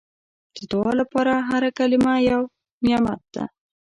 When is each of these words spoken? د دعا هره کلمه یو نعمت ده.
د 0.55 0.57
دعا 0.71 1.37
هره 1.49 1.69
کلمه 1.77 2.13
یو 2.31 2.41
نعمت 2.85 3.21
ده. 3.35 3.43